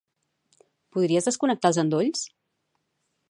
[0.97, 2.25] Podries desconnectar els endolls?